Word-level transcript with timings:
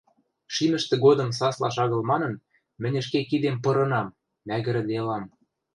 Шимӹштӹ 0.53 0.95
годым 1.05 1.29
саслаш 1.39 1.75
агыл 1.83 2.01
манын, 2.11 2.33
мӹнь 2.81 2.97
ӹшке 3.01 3.19
кидем 3.29 3.57
пырынам... 3.63 4.07
мӓгӹрӹделам... 4.47 5.23